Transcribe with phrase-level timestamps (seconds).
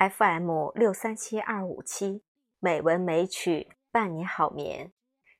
[0.00, 2.22] FM 六三七二五七
[2.58, 4.92] 美文美曲伴你好眠，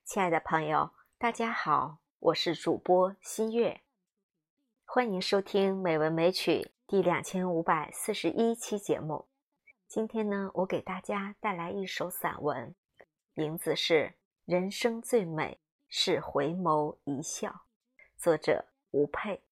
[0.04, 3.80] 亲爱的朋友，大家好，我是主播新月，
[4.84, 9.28] 欢迎收听美文美曲第两千五百四十一期节目。
[9.88, 12.74] 今天呢，我给大家带来一首散文，
[13.32, 13.94] 名字是
[14.44, 15.58] 《人生最美
[15.88, 17.48] 是回眸一笑》，
[18.18, 19.42] 作者吴佩。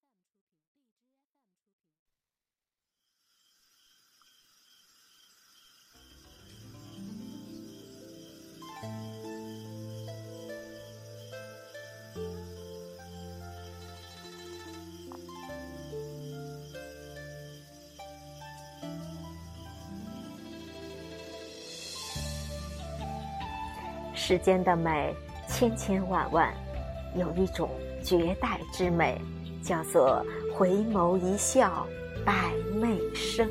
[24.29, 25.11] 世间的美
[25.47, 26.53] 千千万万，
[27.15, 27.67] 有一种
[28.03, 29.19] 绝代之美，
[29.63, 30.23] 叫做
[30.55, 31.87] 回眸一笑
[32.23, 33.47] 百媚生；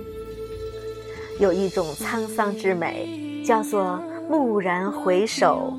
[1.40, 5.76] 有一种沧桑之美，叫做蓦然回首，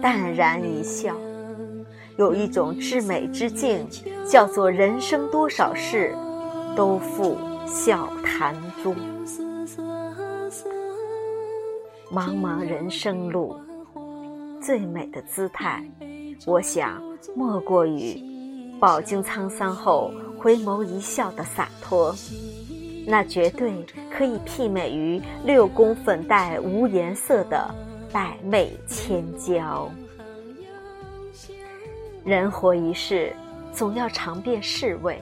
[0.00, 1.12] 淡然一笑；
[2.16, 3.86] 有一种至美之境，
[4.26, 6.16] 叫做人生多少事，
[6.74, 8.96] 都付笑谈中。
[12.10, 13.54] 茫茫人生路。
[14.60, 15.82] 最美的姿态，
[16.46, 17.02] 我想
[17.34, 18.22] 莫过于
[18.78, 22.14] 饱经沧桑后回眸一笑的洒脱，
[23.06, 27.74] 那绝对可以媲美于六宫粉黛无颜色的
[28.12, 29.90] 百媚千娇。
[32.22, 33.34] 人活一世，
[33.72, 35.18] 总要尝遍世味，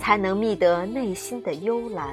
[0.00, 2.08] 才能觅得内心的幽兰；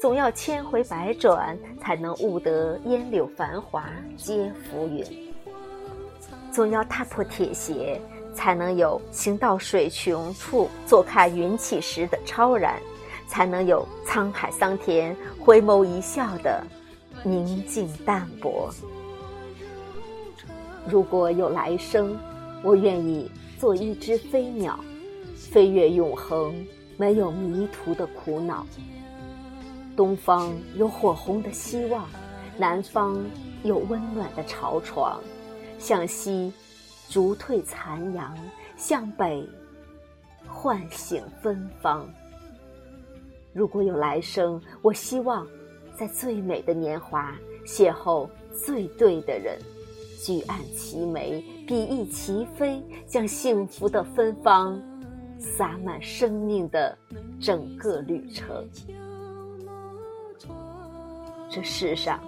[0.00, 3.84] 总要千回百转，才能悟得烟柳繁华
[4.16, 5.04] 皆浮云。
[6.52, 8.00] 总要踏破铁鞋，
[8.34, 12.74] 才能有行到水穷处，坐看云起时的超然；
[13.28, 16.62] 才能有沧海桑田，回眸一笑的
[17.22, 18.70] 宁静淡泊。
[20.88, 22.16] 如果有来生，
[22.62, 24.78] 我愿意做一只飞鸟，
[25.36, 26.54] 飞越永恒，
[26.96, 28.66] 没有迷途的苦恼。
[29.96, 32.06] 东方有火红的希望，
[32.56, 33.18] 南方
[33.62, 35.20] 有温暖的巢床。
[35.78, 36.52] 向西，
[37.08, 38.34] 逐退残阳；
[38.76, 39.48] 向北，
[40.46, 42.08] 唤醒芬芳。
[43.52, 45.46] 如果有来生，我希望
[45.96, 49.58] 在最美的年华邂逅最对的人，
[50.22, 54.80] 举案齐眉，比翼齐飞，将幸福的芬芳
[55.38, 56.96] 洒满生命的
[57.40, 58.68] 整个旅程。
[61.48, 62.20] 这世上，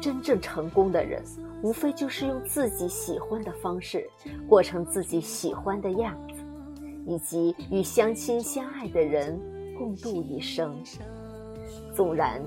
[0.00, 1.22] 真正成功的人。
[1.62, 4.08] 无非就是用自己喜欢的方式
[4.48, 6.42] 过成自己喜欢的样子，
[7.06, 9.40] 以及与相亲相爱的人
[9.78, 10.76] 共度一生。
[11.94, 12.42] 纵然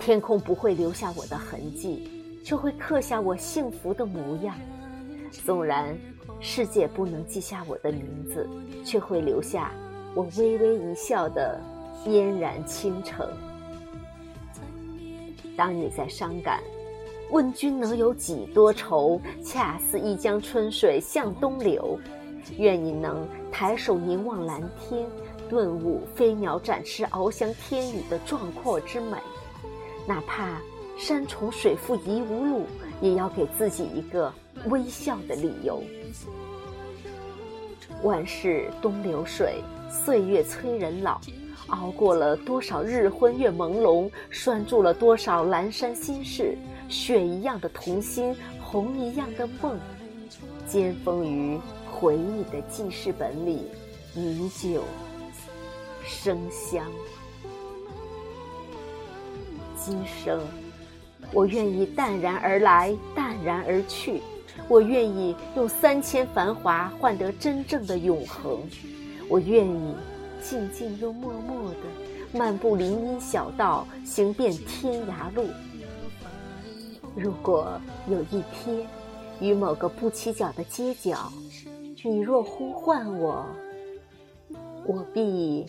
[0.00, 2.10] 天空不会留下我的痕迹，
[2.44, 4.56] 却会刻下我幸福的模样；
[5.30, 5.96] 纵然
[6.40, 8.48] 世界不能记下我的名字，
[8.84, 9.72] 却会留下
[10.16, 11.60] 我微微一笑的
[12.04, 13.24] 嫣然倾城。
[15.56, 16.60] 当你在伤感。
[17.30, 19.20] 问君能有几多愁？
[19.44, 21.98] 恰似一江春水向东流。
[22.56, 25.06] 愿你能抬手凝望蓝天，
[25.48, 29.18] 顿悟飞鸟展翅翱翔天宇的壮阔之美。
[30.06, 30.58] 哪怕
[30.96, 32.62] 山重水复疑无路，
[33.02, 34.32] 也要给自己一个
[34.70, 35.82] 微笑的理由。
[38.02, 41.20] 万事东流水，岁月催人老。
[41.66, 46.56] 熬过了多少日昏月朦胧，拴住了多少阑珊心事。
[46.88, 49.78] 雪一样的童心，红一样的梦，
[50.66, 51.58] 尖封于
[51.90, 53.66] 回忆的记事本里，
[54.14, 54.82] 饮酒
[56.04, 56.84] 生香。
[59.76, 60.40] 今生，
[61.32, 64.20] 我愿意淡然而来，淡然而去。
[64.66, 68.58] 我愿意用三千繁华换得真正的永恒。
[69.28, 69.94] 我愿意
[70.42, 71.78] 静静又默默地
[72.32, 75.46] 漫步林荫小道，行遍天涯路。
[77.18, 78.86] 如果有一天，
[79.40, 81.32] 于某个不起脚的街角，
[82.04, 83.44] 你若呼唤我，
[84.86, 85.66] 我必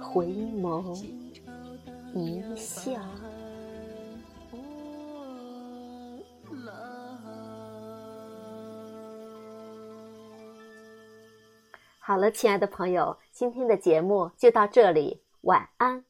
[0.00, 1.04] 回眸
[2.14, 2.92] 一笑。
[11.98, 16.06] 好了，亲爱的朋友，今天的节目就到这里，晚安。